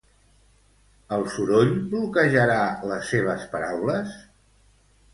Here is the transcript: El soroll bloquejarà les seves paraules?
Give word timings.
El 1.17 1.25
soroll 1.35 1.75
bloquejarà 1.93 2.59
les 2.95 3.13
seves 3.15 3.49
paraules? 3.55 4.21